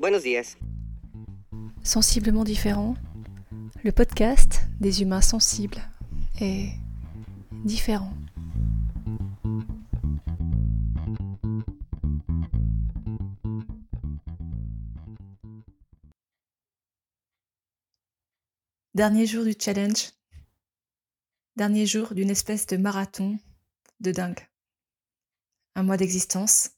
[0.00, 0.56] Buenos días.
[1.84, 2.96] Sensiblement différent,
[3.84, 5.80] le podcast des humains sensibles
[6.40, 6.72] est
[7.64, 8.12] différent.
[18.94, 20.10] Dernier jour du challenge.
[21.54, 23.38] Dernier jour d'une espèce de marathon
[24.00, 24.40] de dingue.
[25.76, 26.72] Un mois d'existence,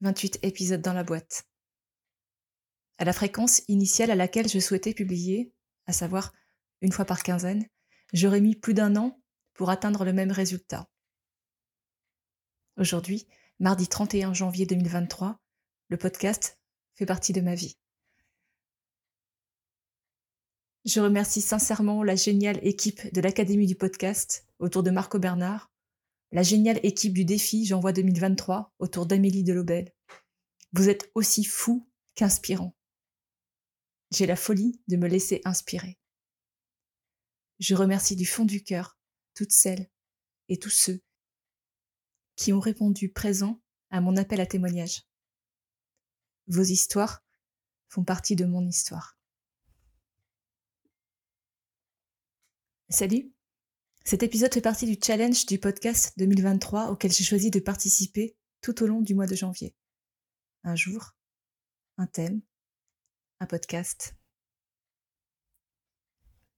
[0.00, 1.46] 28 épisodes dans la boîte.
[2.98, 5.52] À la fréquence initiale à laquelle je souhaitais publier,
[5.86, 6.32] à savoir
[6.80, 7.66] une fois par quinzaine,
[8.12, 9.20] j'aurais mis plus d'un an
[9.54, 10.88] pour atteindre le même résultat.
[12.78, 13.26] Aujourd'hui,
[13.58, 15.40] mardi 31 janvier 2023,
[15.88, 16.58] le podcast
[16.94, 17.76] fait partie de ma vie.
[20.84, 25.72] Je remercie sincèrement la géniale équipe de l'Académie du podcast autour de Marco Bernard,
[26.32, 29.92] la géniale équipe du défi J'envoie 2023 autour d'Amélie Delobel.
[30.72, 32.75] Vous êtes aussi fou qu'inspirant.
[34.10, 35.98] J'ai la folie de me laisser inspirer.
[37.58, 38.98] Je remercie du fond du cœur
[39.34, 39.90] toutes celles
[40.48, 41.02] et tous ceux
[42.36, 45.02] qui ont répondu présent à mon appel à témoignage.
[46.46, 47.24] Vos histoires
[47.88, 49.18] font partie de mon histoire.
[52.88, 53.32] Salut
[54.04, 58.82] Cet épisode fait partie du challenge du podcast 2023 auquel j'ai choisi de participer tout
[58.82, 59.74] au long du mois de janvier.
[60.62, 61.16] Un jour,
[61.98, 62.42] un thème,
[63.40, 64.14] un podcast.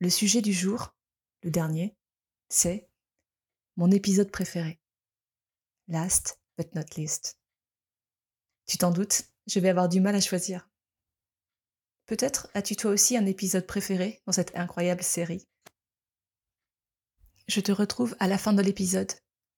[0.01, 0.95] Le sujet du jour,
[1.43, 1.97] le dernier,
[2.49, 2.89] c'est
[3.77, 4.81] mon épisode préféré.
[5.89, 7.39] Last but not least.
[8.67, 10.69] Tu t'en doutes, je vais avoir du mal à choisir.
[12.07, 15.49] Peut-être as-tu toi aussi un épisode préféré dans cette incroyable série
[17.49, 19.11] je te retrouve à la fin de l'épisode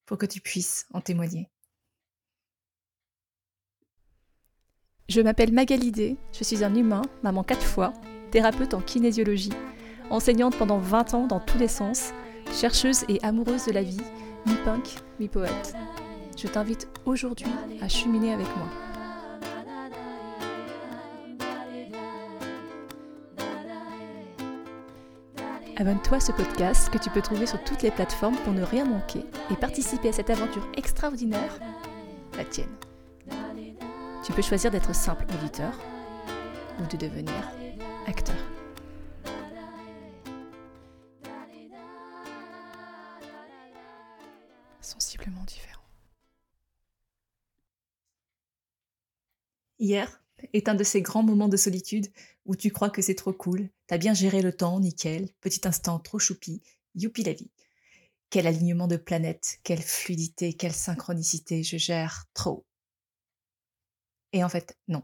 [0.06, 1.50] pour que tu puisses en témoigner.
[5.10, 7.92] Je m'appelle Magalidé, je suis un humain, maman quatre fois,
[8.30, 9.50] thérapeute en kinésiologie,
[10.08, 12.12] enseignante pendant 20 ans dans tous les sens,
[12.52, 14.00] chercheuse et amoureuse de la vie,
[14.46, 14.88] mi-punk,
[15.18, 15.74] mi-poète.
[16.40, 17.50] Je t'invite aujourd'hui
[17.80, 18.68] à cheminer avec moi.
[25.76, 29.24] Abonne-toi ce podcast que tu peux trouver sur toutes les plateformes pour ne rien manquer
[29.50, 31.58] et participer à cette aventure extraordinaire,
[32.38, 32.68] la tienne.
[34.22, 35.72] Tu peux choisir d'être simple auditeur
[36.78, 37.50] ou de devenir
[38.06, 38.36] acteur.
[44.82, 45.82] Sensiblement différent.
[49.78, 52.08] Hier est un de ces grands moments de solitude
[52.44, 55.98] où tu crois que c'est trop cool, t'as bien géré le temps, nickel, petit instant
[55.98, 56.62] trop choupi,
[56.94, 57.50] youpi la vie.
[58.28, 62.66] Quel alignement de planètes, quelle fluidité, quelle synchronicité, je gère trop.
[64.32, 65.02] Et en fait, non.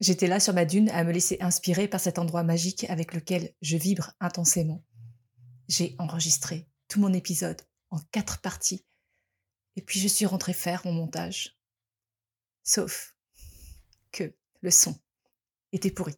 [0.00, 3.54] J'étais là sur ma dune à me laisser inspirer par cet endroit magique avec lequel
[3.62, 4.84] je vibre intensément.
[5.68, 8.84] J'ai enregistré tout mon épisode en quatre parties,
[9.76, 11.58] et puis je suis rentrée faire mon montage.
[12.62, 13.16] Sauf
[14.12, 14.98] que le son
[15.72, 16.14] était pourri.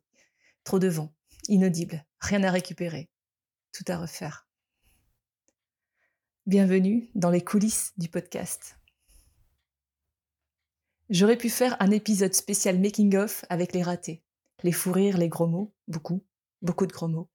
[0.65, 1.15] Trop de vent,
[1.48, 3.10] inaudible, rien à récupérer,
[3.72, 4.48] tout à refaire.
[6.47, 8.79] Bienvenue dans les coulisses du podcast.
[11.10, 14.22] J'aurais pu faire un épisode spécial making-of avec les ratés,
[14.62, 16.25] les fous rires, les gros mots, beaucoup,
[16.62, 17.28] beaucoup de gros mots,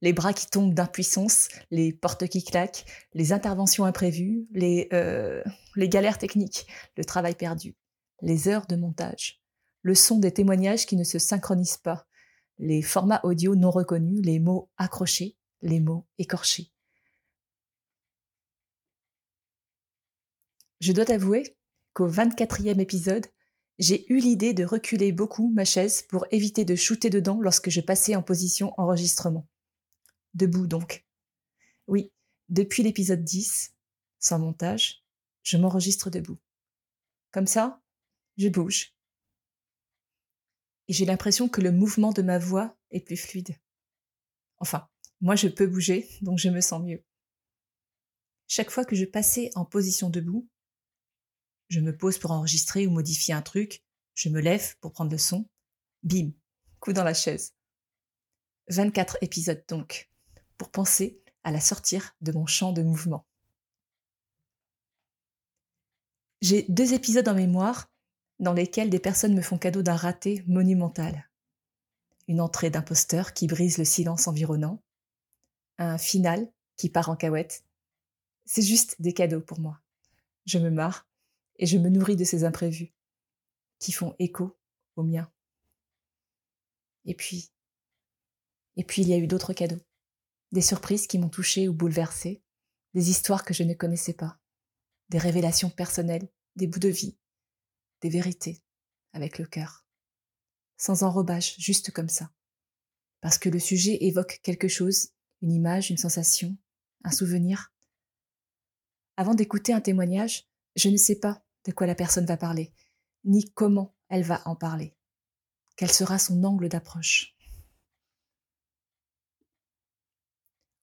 [0.00, 5.42] les bras qui tombent d'impuissance, les portes qui claquent, les interventions imprévues, les, euh,
[5.76, 6.66] les galères techniques,
[6.96, 7.76] le travail perdu,
[8.22, 9.42] les heures de montage,
[9.82, 12.06] le son des témoignages qui ne se synchronisent pas,
[12.56, 16.72] les formats audio non reconnus, les mots accrochés, les mots écorchés.
[20.80, 21.57] Je dois t'avouer
[21.98, 23.26] qu'au 24e épisode,
[23.80, 27.80] j'ai eu l'idée de reculer beaucoup ma chaise pour éviter de shooter dedans lorsque je
[27.80, 29.48] passais en position enregistrement.
[30.34, 31.04] Debout donc.
[31.88, 32.12] Oui,
[32.50, 33.74] depuis l'épisode 10,
[34.20, 35.04] sans montage,
[35.42, 36.38] je m'enregistre debout.
[37.32, 37.82] Comme ça,
[38.36, 38.94] je bouge,
[40.86, 43.56] et j'ai l'impression que le mouvement de ma voix est plus fluide.
[44.58, 44.88] Enfin,
[45.20, 47.02] moi je peux bouger, donc je me sens mieux.
[48.46, 50.48] Chaque fois que je passais en position debout,
[51.68, 53.82] je me pose pour enregistrer ou modifier un truc,
[54.14, 55.48] je me lève pour prendre le son,
[56.02, 56.32] bim,
[56.80, 57.54] coup dans la chaise.
[58.68, 60.10] 24 épisodes donc,
[60.56, 63.26] pour penser à la sortir de mon champ de mouvement.
[66.40, 67.90] J'ai deux épisodes en mémoire
[68.38, 71.28] dans lesquels des personnes me font cadeau d'un raté monumental.
[72.28, 74.82] Une entrée d'imposteur qui brise le silence environnant.
[75.78, 77.64] Un final qui part en cahuète.
[78.44, 79.80] C'est juste des cadeaux pour moi.
[80.46, 81.07] Je me marre
[81.58, 82.94] et je me nourris de ces imprévus
[83.78, 84.58] qui font écho
[84.96, 85.30] aux miens.
[87.04, 87.50] Et puis,
[88.76, 89.80] et puis il y a eu d'autres cadeaux.
[90.52, 92.42] Des surprises qui m'ont touchée ou bouleversée,
[92.94, 94.40] des histoires que je ne connaissais pas,
[95.08, 97.18] des révélations personnelles, des bouts de vie,
[98.00, 98.62] des vérités,
[99.12, 99.86] avec le cœur.
[100.76, 102.32] Sans enrobage, juste comme ça.
[103.20, 105.10] Parce que le sujet évoque quelque chose,
[105.42, 106.56] une image, une sensation,
[107.04, 107.72] un souvenir.
[109.16, 112.72] Avant d'écouter un témoignage, je ne sais pas de quoi la personne va parler,
[113.24, 114.96] ni comment elle va en parler.
[115.76, 117.36] Quel sera son angle d'approche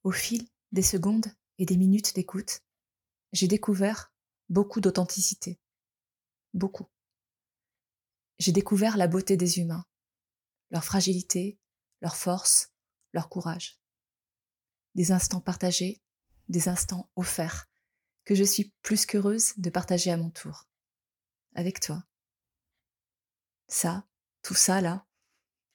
[0.04, 1.26] Au fil des secondes
[1.58, 2.62] et des minutes d'écoute,
[3.34, 4.14] j'ai découvert
[4.48, 5.60] beaucoup d'authenticité.
[6.54, 6.88] Beaucoup.
[8.38, 9.88] J'ai découvert la beauté des humains,
[10.70, 11.58] leur fragilité,
[12.02, 12.76] leur force,
[13.12, 13.80] leur courage.
[14.94, 16.04] Des instants partagés,
[16.48, 17.66] des instants offerts,
[18.24, 20.68] que je suis plus qu'heureuse de partager à mon tour.
[21.56, 22.04] Avec toi.
[23.68, 24.06] Ça,
[24.42, 25.06] tout ça là,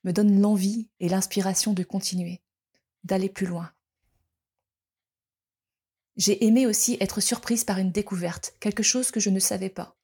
[0.05, 2.43] me donne l'envie et l'inspiration de continuer,
[3.03, 3.73] d'aller plus loin.
[6.17, 9.97] J'ai aimé aussi être surprise par une découverte, quelque chose que je ne savais pas,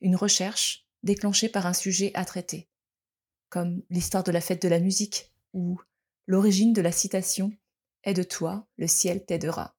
[0.00, 2.68] une recherche déclenchée par un sujet à traiter,
[3.48, 5.80] comme l'histoire de la fête de la musique ou
[6.26, 7.52] l'origine de la citation
[8.04, 9.76] Aide-toi, le ciel t'aidera.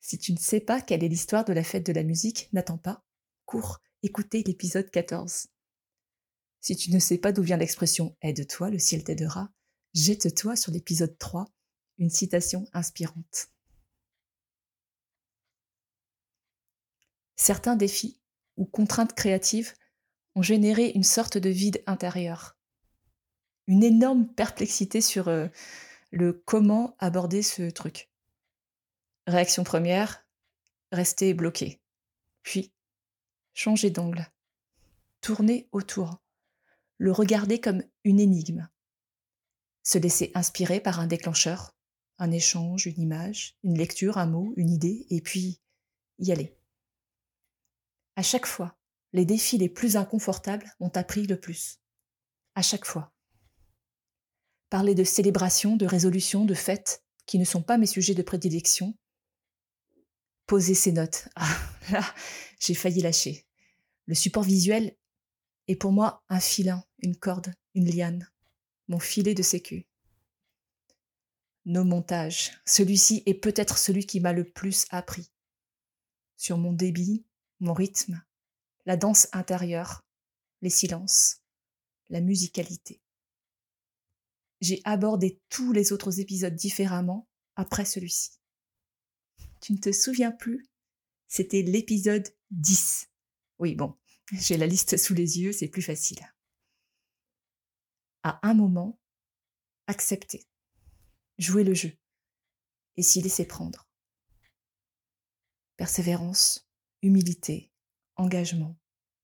[0.00, 2.78] Si tu ne sais pas quelle est l'histoire de la fête de la musique, n'attends
[2.78, 3.04] pas,
[3.44, 5.48] cours, écoutez l'épisode 14.
[6.60, 9.50] Si tu ne sais pas d'où vient l'expression Aide-toi, le ciel t'aidera,
[9.94, 11.44] jette-toi sur l'épisode 3,
[11.98, 13.48] une citation inspirante.
[17.34, 18.20] Certains défis
[18.56, 19.74] ou contraintes créatives
[20.36, 22.56] ont généré une sorte de vide intérieur,
[23.66, 25.48] une énorme perplexité sur euh,
[26.12, 28.08] le comment aborder ce truc.
[29.26, 30.24] Réaction première,
[30.92, 31.80] rester bloqué.
[32.44, 32.72] Puis,
[33.56, 34.30] changer d'angle,
[35.22, 36.22] tourner autour,
[36.98, 38.68] le regarder comme une énigme,
[39.82, 41.74] se laisser inspirer par un déclencheur,
[42.18, 45.62] un échange, une image, une lecture, un mot, une idée, et puis
[46.18, 46.54] y aller.
[48.14, 48.78] À chaque fois,
[49.14, 51.80] les défis les plus inconfortables m'ont appris le plus.
[52.54, 53.14] À chaque fois.
[54.68, 58.94] Parler de célébration, de résolution, de fêtes, qui ne sont pas mes sujets de prédilection.
[60.46, 61.28] Poser ces notes.
[61.36, 61.58] Ah,
[61.90, 62.02] là,
[62.60, 63.46] j'ai failli lâcher.
[64.06, 64.96] Le support visuel
[65.68, 68.30] est pour moi un filin, une corde, une liane,
[68.88, 69.86] mon filet de sécu.
[71.64, 72.52] Nos montages.
[72.64, 75.32] Celui-ci est peut-être celui qui m'a le plus appris.
[76.36, 77.24] Sur mon débit,
[77.58, 78.22] mon rythme,
[78.84, 80.04] la danse intérieure,
[80.62, 81.42] les silences,
[82.08, 83.00] la musicalité.
[84.60, 88.38] J'ai abordé tous les autres épisodes différemment après celui-ci.
[89.60, 90.68] Tu ne te souviens plus?
[91.28, 93.08] C'était l'épisode 10.
[93.58, 93.96] Oui, bon,
[94.32, 96.20] j'ai la liste sous les yeux, c'est plus facile.
[98.22, 99.00] À un moment,
[99.86, 100.46] accepter,
[101.38, 101.96] jouer le jeu
[102.96, 103.88] et s'y laisser prendre.
[105.76, 106.68] Persévérance,
[107.02, 107.72] humilité,
[108.16, 108.76] engagement,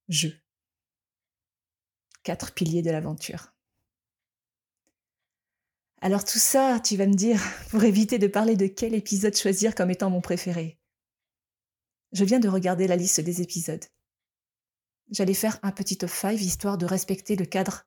[0.09, 0.39] jeu.
[2.23, 3.53] Quatre piliers de l'aventure.
[6.01, 7.41] Alors tout ça, tu vas me dire,
[7.71, 10.82] pour éviter de parler de quel épisode choisir comme étant mon préféré.
[12.13, 13.85] Je viens de regarder la liste des épisodes.
[15.11, 17.85] J'allais faire un petit top 5 histoire de respecter le cadre,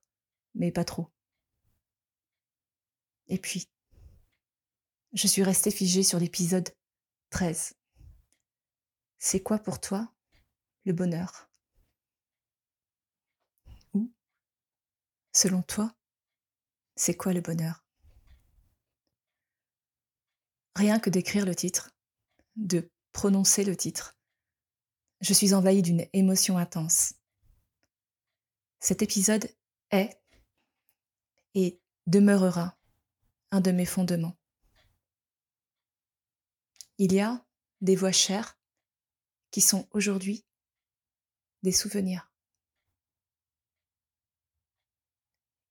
[0.55, 1.11] mais pas trop.
[3.27, 3.69] Et puis,
[5.13, 6.69] je suis restée figée sur l'épisode
[7.29, 7.75] 13.
[9.17, 10.11] C'est quoi pour toi
[10.85, 11.49] le bonheur?
[13.93, 14.11] Ou,
[15.33, 15.95] selon toi,
[16.95, 17.83] c'est quoi le bonheur?
[20.75, 21.91] Rien que d'écrire le titre,
[22.55, 24.14] de prononcer le titre,
[25.25, 27.15] je suis envahie d'une émotion intense.
[28.79, 29.49] Cet épisode
[29.89, 30.21] est
[31.55, 32.77] et demeurera
[33.49, 34.37] un de mes fondements.
[36.99, 37.43] Il y a
[37.81, 38.59] des voix chères
[39.49, 40.45] qui sont aujourd'hui
[41.63, 42.31] des souvenirs.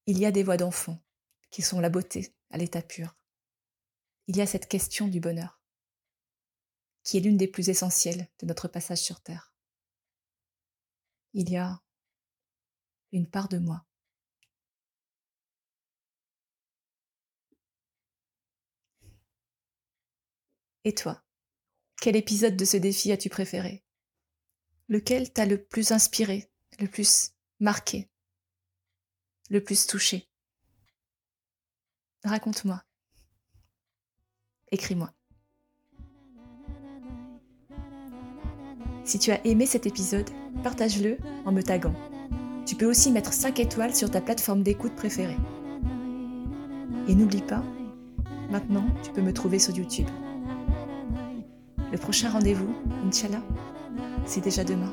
[0.07, 1.01] Il y a des voix d'enfants
[1.53, 3.17] qui sont la beauté à l'état pur.
[4.27, 5.61] Il y a cette question du bonheur,
[7.05, 9.55] qui est l'une des plus essentielles de notre passage sur Terre.
[11.33, 11.81] Il y a
[13.13, 13.85] une part de moi.
[20.85, 21.25] Et toi
[22.05, 23.83] quel épisode de ce défi as-tu préféré?
[24.89, 28.11] Lequel t'a le plus inspiré, le plus marqué,
[29.49, 30.29] le plus touché?
[32.25, 32.85] Raconte-moi.
[34.71, 35.15] Écris-moi.
[39.05, 40.31] Si tu as aimé cet épisode,
[40.63, 41.95] partage-le en me taguant.
[42.65, 45.37] Tu peux aussi mettre 5 étoiles sur ta plateforme d'écoute préférée.
[47.07, 47.63] Et n'oublie pas,
[48.51, 50.09] maintenant, tu peux me trouver sur YouTube.
[51.93, 52.75] Le prochain rendez-vous,
[53.07, 53.43] Inch'Allah,
[54.25, 54.93] c'est déjà demain.